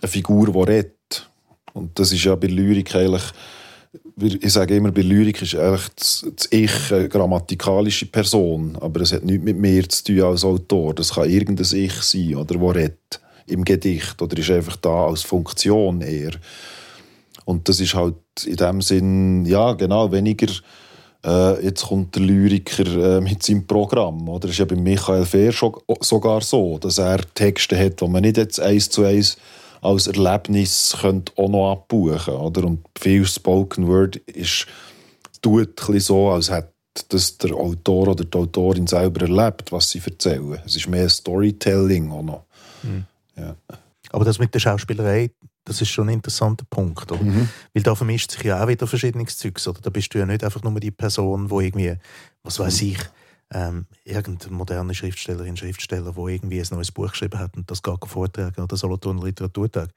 [0.00, 0.96] eine Figur, die redet.
[1.72, 3.22] Und das ist ja bei Lyrik eigentlich,
[4.16, 9.12] ich sage immer, bei Lyrik ist eigentlich das, das Ich eine grammatikalische Person, aber es
[9.12, 10.94] hat nichts mit mir zu tun als Autor.
[10.94, 15.22] Das kann irgendein Ich sein, oder, wo redet im Gedicht oder ist einfach da als
[15.22, 16.32] Funktion eher.
[17.44, 20.48] Und das ist halt in dem Sinn, ja, genau, weniger
[21.24, 24.28] äh, jetzt kommt der Lyriker äh, mit seinem Programm.
[24.28, 24.40] Oder?
[24.40, 28.22] Das ist ja bei Michael Fehr schon, sogar so, dass er Texte hat, die man
[28.22, 29.36] nicht jetzt eins zu eins
[29.82, 32.64] als Erlebnis könnte auch noch abbuchen oder?
[32.64, 34.66] Und viel Spoken Word ist,
[35.42, 36.72] tut ein so, als hätte
[37.08, 40.60] das der Autor oder die Autorin selber erlebt, was sie erzählen.
[40.64, 42.44] Es ist mehr Storytelling auch noch.
[42.82, 43.04] Mhm.
[43.36, 43.56] Ja.
[44.10, 45.30] Aber das mit der Schauspielerei,
[45.64, 47.10] das ist schon ein interessanter Punkt.
[47.10, 47.22] Oder?
[47.22, 47.48] Mhm.
[47.72, 49.66] Weil da vermischt sich ja auch wieder verschiedenes Zeugs.
[49.66, 49.80] Oder?
[49.80, 51.96] Da bist du ja nicht einfach nur die Person, wo irgendwie,
[52.42, 52.88] was weiß mhm.
[52.88, 52.98] ich,
[53.52, 57.98] ähm, irgendeine moderne Schriftstellerin, Schriftsteller, wo irgendwie ein neues Buch geschrieben hat und das geht
[58.06, 59.90] vortragen oder Solothurner Literaturtag.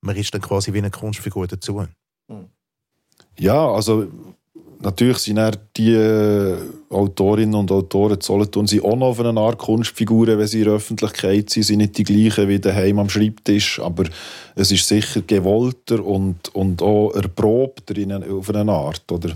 [0.00, 1.86] Man ist dann quasi wie eine Kunstfigur dazu.
[2.28, 2.46] Mhm.
[3.38, 4.08] Ja, also
[4.80, 6.56] natürlich sind er die äh,
[6.88, 10.74] Autorinnen und Autoren Solothurn sind auch noch auf eine Art Kunstfiguren, wenn sie in der
[10.74, 14.04] Öffentlichkeit sind, sind nicht die gleichen wie daheim am Schreibtisch, aber
[14.56, 19.34] es ist sicher gewollter und, und auch erprobter in eine, auf eine Art, oder?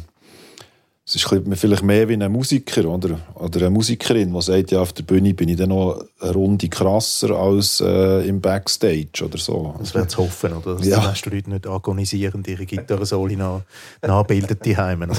[1.15, 4.93] Es ist vielleicht mehr wie ein Musiker oder, oder eine Musikerin, die sagt, ja, auf
[4.93, 9.75] der Bühne bin ich dann noch eine Runde krasser als äh, im Backstage oder so.
[9.79, 10.75] Das wäre zu hoffen, oder?
[10.77, 10.99] Dass ja.
[10.99, 13.63] die meisten Leute nicht agonisierend ihre Gitarre-Soli nach,
[14.03, 15.13] nachbilden die Heimen.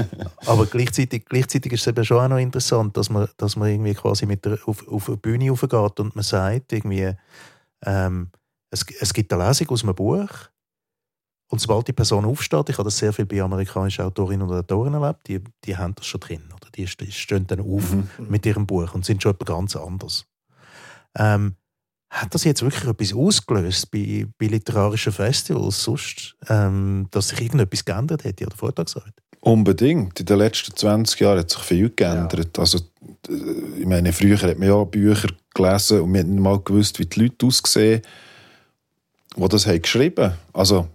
[0.46, 3.94] Aber gleichzeitig, gleichzeitig ist es eben schon auch noch interessant, dass man, dass man irgendwie
[3.94, 7.12] quasi mit der, auf, auf eine Bühne aufgeht und man sagt irgendwie,
[7.84, 8.28] ähm,
[8.70, 10.28] es, es gibt eine Lesung aus einem Buch
[11.50, 14.94] und sobald die Person aufsteht, ich habe das sehr viel bei amerikanischen Autorinnen und Autoren
[14.94, 16.42] erlebt, die, die haben das schon drin.
[16.54, 16.70] Oder?
[16.70, 18.08] Die stehen dann auf mhm.
[18.28, 20.24] mit ihrem Buch und sind schon etwas ganz anderes.
[21.18, 21.56] Ähm,
[22.08, 27.84] hat das jetzt wirklich etwas ausgelöst bei, bei literarischen Festivals sonst, ähm, dass sich irgendetwas
[27.84, 29.14] geändert hätte oder Vortragsarbeit?
[29.40, 30.20] Unbedingt.
[30.20, 32.56] In den letzten 20 Jahren hat sich viel geändert.
[32.56, 32.60] Ja.
[32.62, 32.78] Also,
[33.28, 37.06] ich meine, früher hat man ja Bücher gelesen und man hat nicht mal gewusst, wie
[37.06, 38.02] die Leute aussehen,
[39.36, 40.38] die das haben geschrieben haben.
[40.52, 40.88] Also,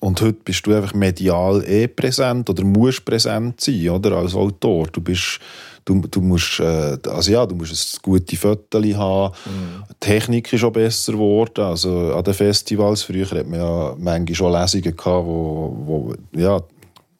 [0.00, 4.12] und heute bist du einfach medial eh präsent oder musst präsent sein, oder?
[4.12, 4.86] Als Autor.
[4.92, 5.40] Du bist,
[5.84, 9.34] du, du musst, äh, also ja, du musst ein gutes Foto haben.
[9.44, 9.84] Mhm.
[9.90, 11.64] Die Technik ist auch besser geworden.
[11.64, 16.60] Also an den Festivals, früher hat man ja manchmal schon Lesungen gehabt, wo, wo, ja,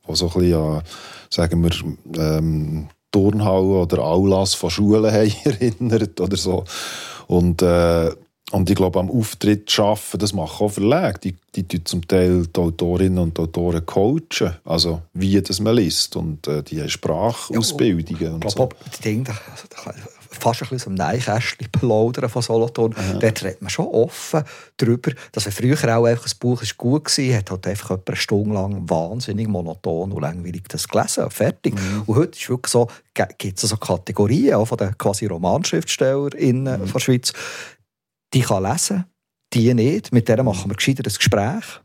[0.05, 0.83] wo so ein bisschen, ja,
[1.31, 6.65] sagen wir, ähm, Turnhallen oder Aulas von Schulen haben erinnert oder so.
[7.27, 8.11] Und, äh,
[8.51, 11.19] und ich glaube, am Auftritt zu arbeiten, das machen auch Verlage.
[11.21, 16.17] Die, die tun zum Teil die Autorinnen und Autoren coachen, also wie das man liest.
[16.17, 18.23] Und äh, die Sprachausbildungen.
[18.23, 18.91] Ja, und ich glaube, so.
[18.97, 19.35] die Dinge,
[20.31, 22.95] fast ein bisschen so ein Neinkästchen plaudern von Solothurn.
[22.97, 23.19] Ja.
[23.19, 24.43] Dort redet man schon offen
[24.77, 28.17] darüber, dass er früher auch einfach ein Buch ist gut war, hat halt einfach eine
[28.17, 31.75] Stunde lang wahnsinnig monoton und langweilig das gelesen, fertig.
[31.75, 32.03] Mhm.
[32.07, 32.89] Und heute ist wirklich so,
[33.39, 36.93] gibt es so Kategorien auch von den quasi Romanschriftstellerinnen mhm.
[36.93, 37.33] der Schweiz,
[38.35, 39.05] die kann lesen,
[39.53, 40.13] die nicht.
[40.13, 41.81] Mit der machen wir gescheiter ein Gespräch.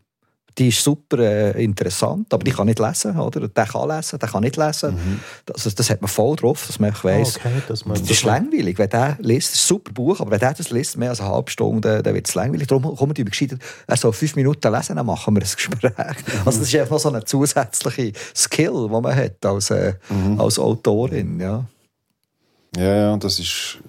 [0.57, 3.17] Die ist super äh, interessant, aber die kann nicht lesen.
[3.17, 3.47] Oder?
[3.47, 4.93] Der kann lesen, der kann nicht lesen.
[4.93, 5.19] Mhm.
[5.47, 8.77] Das, das hat man voll drauf, dass man weiss, okay, dass man das ist langweilig.
[8.77, 11.21] Wenn der liest, das ist ein super Buch, aber wenn der das liest, mehr als
[11.21, 12.67] eine halbe Stunde, dann wird es langweilig.
[12.67, 15.93] Darum kommen die gescheiter, also fünf Minuten lesen, dann machen wir ein Gespräch.
[16.23, 16.41] Mhm.
[16.45, 20.39] Also das ist einfach noch so eine zusätzliche Skill, die man hat als, äh, mhm.
[20.39, 21.39] als Autorin.
[21.39, 21.65] Ja.
[22.77, 23.79] Ja, ja, das ist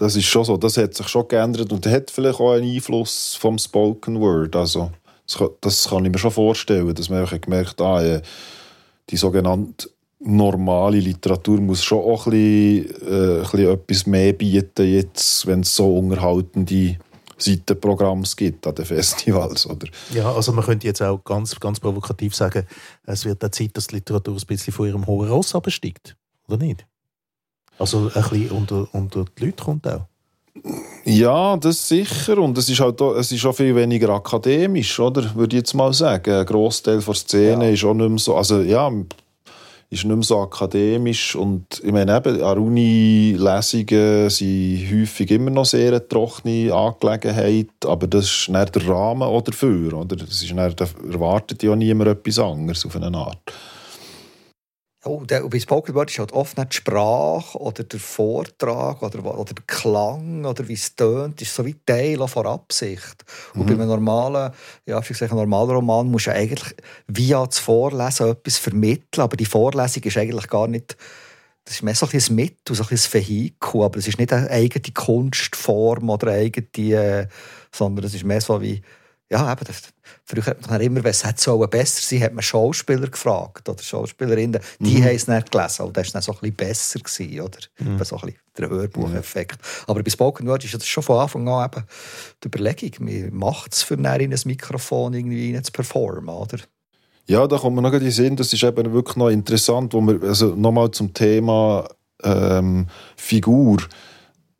[0.00, 3.36] das ist schon so, das hat sich schon geändert und hat vielleicht auch einen Einfluss
[3.38, 4.56] vom Spoken Word.
[4.56, 4.90] Also,
[5.26, 8.20] das kann, das kann ich mir schon vorstellen, dass man gemerkt hat, ah,
[9.10, 14.90] die sogenannte normale Literatur muss schon auch ein bisschen, äh, ein bisschen etwas mehr bieten,
[14.90, 16.96] jetzt, wenn es so unterhaltende
[17.36, 19.66] Seitenprogramms gibt an den Festivals.
[19.66, 19.86] Oder?
[20.14, 22.66] Ja, also man könnte jetzt auch ganz, ganz provokativ sagen,
[23.04, 26.16] es wird auch Zeit, dass die Literatur ein bisschen von ihrem hohen Ross absteigt,
[26.48, 26.86] oder nicht?
[27.80, 30.02] Also ein bisschen unter, unter die Leute kommt auch.
[31.04, 32.38] Ja, das sicher.
[32.38, 35.34] Und es ist, halt auch, es ist auch viel weniger akademisch, oder?
[35.34, 36.34] Würde ich jetzt mal sagen.
[36.34, 37.70] Ein Großteil der Szene ja.
[37.70, 38.36] ist auch nicht mehr so.
[38.36, 38.90] Also, ja,
[39.88, 41.34] ist nicht mehr so akademisch.
[41.34, 47.70] Und ich meine, eben, an Uni-Lesungen sind häufig immer noch sehr eine trockene Angelegenheit.
[47.86, 49.94] Aber das ist nicht der Rahmen auch dafür.
[49.94, 50.16] Oder?
[50.16, 53.52] Das ist nicht, da erwartet ja niemand etwas anderes auf eine Art.
[55.04, 59.24] Oh, der, bei Spoken Word ist halt oft nicht die Sprache oder der Vortrag oder,
[59.38, 63.24] oder der Klang oder wie es tönt, ist so wie Teil von Absicht.
[63.54, 63.66] Und mhm.
[63.66, 64.52] bei einem normalen,
[64.84, 66.74] ja, ich sage, normalen Roman musst du eigentlich
[67.06, 70.98] via das Vorlesen etwas vermitteln, aber die Vorlesung ist eigentlich gar nicht
[71.64, 74.92] das ist mehr so ein Mittel, so ein Vehikel, aber es ist nicht eine eigene
[74.92, 77.28] Kunstform oder eine eigene, äh,
[77.72, 78.82] sondern es ist mehr so wie,
[79.30, 79.82] ja, eben, das,
[80.30, 84.60] Früher hat man immer, wenn es hätte besser sein hat man Schauspieler gefragt oder Schauspielerinnen.
[84.78, 85.04] Die Mhm.
[85.04, 85.86] haben es nicht gelesen.
[85.86, 87.58] Und das war dann so ein bisschen besser, gewesen, oder?
[87.80, 88.04] Mhm.
[88.04, 89.58] So ein bisschen der Hörbucheffekt.
[89.88, 91.84] Aber bei Spoken Word ist das schon von Anfang an eben
[92.44, 96.58] die Überlegung, wie macht es für in ein Mikrofon irgendwie rein zu performen, oder?
[97.26, 100.00] Ja, da kommt mir noch in den Sinn, das ist eben wirklich noch interessant, wo
[100.00, 101.88] wir, also nochmal zum Thema
[102.22, 103.78] ähm, Figur.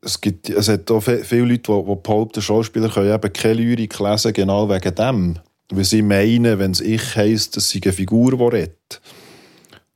[0.03, 3.99] Es, gibt, es hat auch viele Leute, die, die behaupten, Schauspieler können eben keine Lyrik
[3.99, 5.39] lesen, genau wegen dem.
[5.71, 9.01] Weil sie meinen, wenn es ich heisst, dass sie eine Figur, die redet.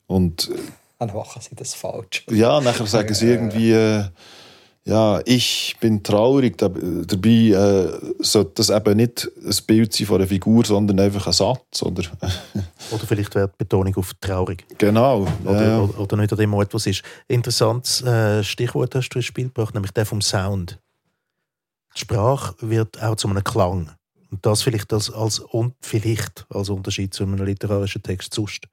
[0.06, 0.50] Und
[0.98, 2.24] Dann machen sie das falsch.
[2.30, 4.04] ja, nachher sagen sie irgendwie, äh,
[4.86, 6.58] ja, ich bin traurig.
[6.58, 11.26] Dab- Dabei äh, sollte das eben nicht ein Bild sein von einer Figur, sondern einfach
[11.26, 11.82] ein Satz.
[11.82, 12.02] Oder?
[12.90, 14.64] Oder vielleicht wäre die Betonung auf traurig.
[14.78, 15.26] genau.
[15.44, 15.80] Oder, ja.
[15.80, 17.02] oder, oder nicht an dem Ort, was ist.
[17.28, 20.78] Interessantes äh, Stichwort hast du ins Spiel gebracht, nämlich der vom Sound.
[21.96, 23.90] Die Sprache wird auch zu einem Klang.
[24.34, 25.44] Und das vielleicht als, als,
[25.80, 28.66] vielleicht als Unterschied zu einem literarischen Text sonst.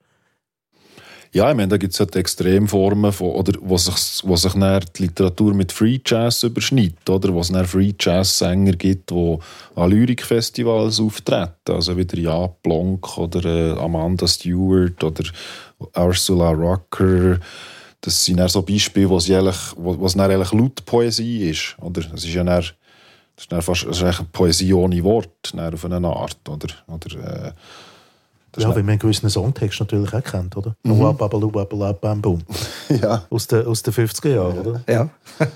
[1.33, 5.03] Ja, ich meine, da gibt es halt Extremformen, von, oder, wo sich, wo sich die
[5.03, 7.31] Literatur mit Free Jazz überschneidet, oder?
[7.31, 9.37] Wo es Free Jazz-Sänger gibt, die
[9.75, 11.51] an Lyrikfestivals auftreten.
[11.67, 15.23] Also wie der Jaap Blanc oder äh, Amanda Stewart oder
[15.95, 17.39] Ursula Rucker.
[18.01, 19.75] Das sind so Beispiele, wo es eigentlich,
[20.07, 22.01] es dann eigentlich Lautpoesie ist, oder?
[22.15, 22.63] Es ist ja dann,
[23.41, 26.67] das ist dann fast das ist Poesie ohne Wort, auf eine Art, oder?
[26.87, 27.51] oder äh,
[28.51, 30.75] das Ja, weil man einen gewissen Songtext natürlich auch kennt, oder?
[30.83, 30.91] Mhm.
[33.01, 33.23] Ja.
[33.29, 34.83] Aus den, aus den 50er Jahren, oder?
[34.87, 35.09] Ja.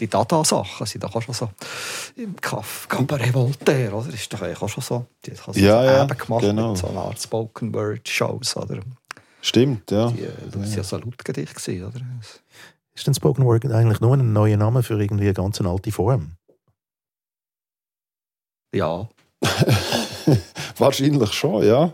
[0.00, 1.50] Die Dada-Sachen sind doch auch schon so
[2.16, 4.08] im Kaff, Cabaret Voltaire, oder?
[4.08, 5.06] Ist doch eigentlich auch schon so.
[5.26, 6.70] Die haben sie Ja, ja, eben gemacht genau.
[6.70, 8.78] mit so einer Art Spoken Word Shows, oder?
[9.42, 10.10] Stimmt, ja.
[10.10, 12.00] Die, das war ja so ein Lautgedicht, oder?
[12.94, 16.32] Ist denn Spoken Word eigentlich nur ein neuer Name für irgendwie eine ganz alte Form?
[18.72, 19.08] Ja.
[20.78, 21.92] Wahrscheinlich schon, ja.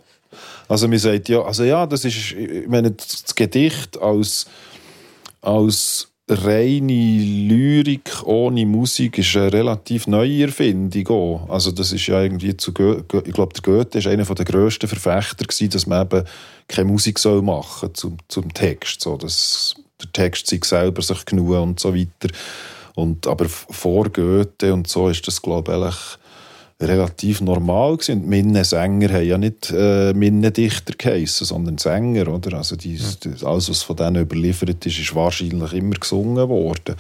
[0.69, 4.47] Also man sagt ja, also ja, das ist, ich meine, das Gedicht als,
[5.41, 11.49] als reine Lyrik ohne Musik ist eine relativ neue Erfindung auch.
[11.49, 14.45] Also das ist ja irgendwie zu Go Go- ich glaube, der Goethe ist einer der
[14.45, 16.25] grössten Verfechter gewesen, dass man eben
[16.67, 21.51] keine Musik soll machen zum, zum Text, so dass der Text sich selber sich genug
[21.51, 22.35] und so weiter.
[22.97, 26.26] Und, aber vor Goethe und so ist das, glaube ich,
[26.81, 28.21] relativ normal gewesen.
[28.23, 32.59] Und Minnesänger haben ja nicht äh, Minnedichter geheissen, sondern Sänger, oder?
[32.59, 36.97] Also die, das- alles, was von denen überliefert ist, ist wahrscheinlich immer gesungen worden.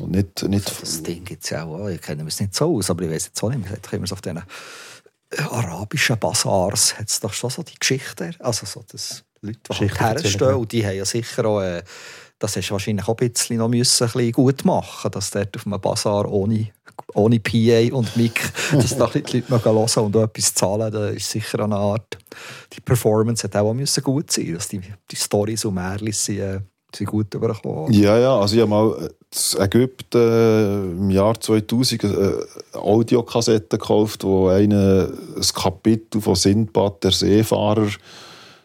[0.00, 1.88] Und nicht, nicht Das Ding gibt es ja auch.
[1.88, 3.60] Ich kenne es nicht so aus, aber ich weiß jetzt auch nicht.
[3.60, 7.78] Man hat immer so auf diesen äh, arabischen Basars hat es doch schon so die
[7.78, 8.34] Geschichten.
[8.38, 10.54] Also so, dass Leute, die halt ja.
[10.54, 11.60] und die haben ja sicher auch...
[11.60, 11.82] Äh,
[12.38, 15.56] das hast du wahrscheinlich auch ein bisschen, noch müssen, ein bisschen gut machen dass dort
[15.56, 16.68] auf einem Basar ohne,
[17.14, 18.40] ohne PA und Mic,
[18.72, 22.18] dass da die Leute noch hören und auch etwas zahlen, da ist sicher eine Art...
[22.72, 24.80] Die Performance hat auch müssen gut sein, dass die,
[25.10, 26.60] die Storys und Märchen sind, äh,
[26.94, 27.92] sind gut übergekommen.
[27.92, 34.24] Ja, ja, also ich habe mal in Ägypten äh, im Jahr 2000 eine Audiokassette gekauft,
[34.24, 37.88] wo einer ein Kapitel von Sindbad, der Seefahrer,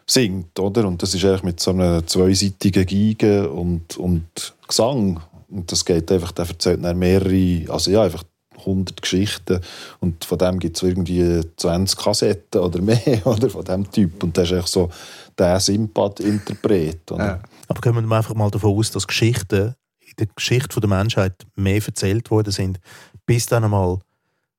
[0.06, 0.86] singt, oder?
[0.86, 5.20] Und das ist eigentlich mit so einer zweiseitigen Geige und, und Gesang.
[5.54, 8.24] Und das geht einfach, der erzählt dann mehrere, also ja, einfach
[8.58, 9.60] 100 Geschichten
[10.00, 13.48] und von dem gibt es irgendwie 20 Kassetten oder mehr, oder?
[13.48, 14.22] Von dem Typ.
[14.22, 14.90] Und das ist eigentlich so
[15.38, 17.24] der Sindbad-Interpret, oder?
[17.24, 17.42] Ja.
[17.68, 21.82] Aber kommen wir einfach mal davon aus, dass Geschichten in der Geschichte der Menschheit mehr
[21.84, 22.80] erzählt worden sind,
[23.26, 23.98] bis dann einmal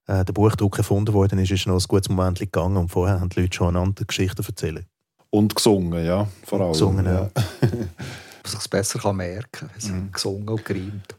[0.08, 3.30] äh, der Buchdruck erfunden worden ist, ist noch ein gutes Moment gegangen und vorher haben
[3.30, 4.86] die Leute schon einander Geschichten erzählen.
[5.30, 6.72] Und gesungen, ja, vor allem.
[6.72, 7.30] Gesungen, ja.
[8.46, 10.12] man sich es besser kann merken kann, wenn sie Mhm.
[10.12, 11.16] gesungen und gereimt.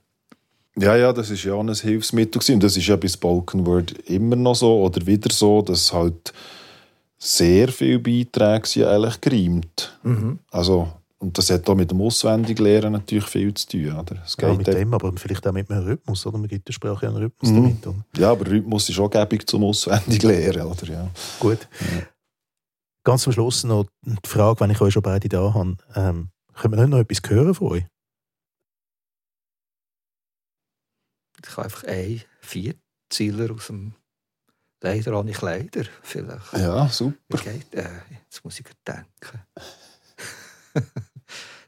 [0.78, 2.54] Ja, ja, das ist ja auch ein Hilfsmittel gewesen.
[2.54, 6.32] Und das ist ja bei Spoken Word immer noch so oder wieder so, dass halt
[7.18, 9.98] sehr viele Beiträge sind eigentlich gereimt.
[10.02, 10.38] Mhm.
[10.50, 13.86] Also, und das hat auch mit dem Auswendiglernen natürlich viel zu tun.
[13.98, 14.16] Oder?
[14.26, 16.36] Es Ja, geht mit eben- dem, aber vielleicht auch mit einem Rhythmus, oder?
[16.36, 17.56] Man gibt der Sprache ja einen Rhythmus Mhm.
[17.62, 17.86] damit.
[17.86, 18.04] Oder?
[18.18, 20.60] ja, aber Rhythmus ist auch gäbig zum Auswendiglernen.
[20.66, 20.86] Oder?
[20.92, 21.08] Ja.
[21.40, 21.66] Gut.
[23.02, 25.76] Ganz zum Schluss noch die Frage, wenn ich euch schon beide da habe.
[25.94, 27.86] Ähm, können wir nicht noch etwas hören von euch?
[31.42, 33.94] Ich habe einfach ein Vierzieler aus dem
[34.82, 35.84] Leider ohne Kleider.
[36.02, 36.52] Vielleicht.
[36.52, 37.38] ja, super.
[37.38, 37.88] Geht, äh,
[38.24, 39.42] jetzt muss ich denken.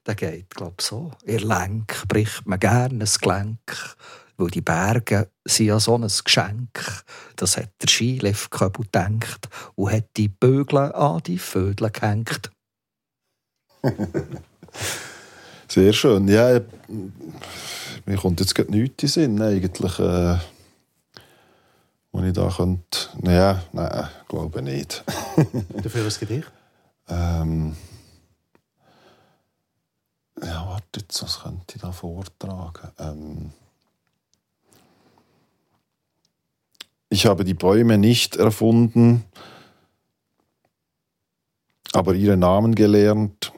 [0.07, 1.11] Der geht, glaube ich, so.
[1.25, 3.97] Ihr Lenk bricht man gerne ein Gelenk,
[4.37, 7.05] weil die Berge sind ja so ein Geschenk.
[7.37, 12.51] Das hat der Skiliftköbel gedacht und hat die Bögel an die Vögel gehängt.
[15.69, 16.29] Sehr schön.
[16.29, 16.61] Ja,
[18.07, 19.99] mir kommt jetzt gerade nichts in den Sinn, eigentlich.
[19.99, 20.39] Äh,
[22.13, 22.99] wo ich da könnte.
[23.21, 25.05] Naja, nein, glaube nicht.
[25.83, 26.51] Dafür ein Gedicht?
[27.09, 27.77] Ähm,
[30.43, 32.93] ja, warte jetzt, was könnte ich da vortragen?
[32.99, 33.53] Ähm,
[37.09, 39.25] ich habe die Bäume nicht erfunden,
[41.93, 43.53] aber ihre Namen gelernt,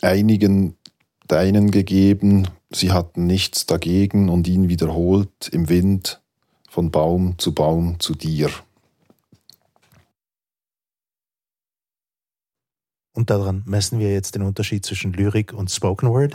[0.00, 0.76] einigen
[1.26, 6.22] deinen gegeben, sie hatten nichts dagegen und ihn wiederholt im Wind
[6.68, 8.50] von Baum zu Baum zu dir.
[13.18, 16.32] Und daran messen wir jetzt den Unterschied zwischen Lyrik und Spoken Word.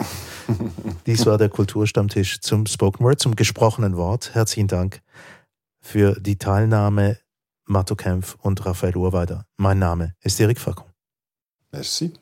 [1.06, 4.34] Dies war der Kulturstammtisch zum Spoken Word, zum gesprochenen Wort.
[4.34, 5.00] Herzlichen Dank
[5.80, 7.18] für die Teilnahme,
[7.64, 9.46] Matto Kempf und Raphael Urweider.
[9.56, 10.84] Mein Name ist Erik Facon.
[11.72, 12.12] Merci.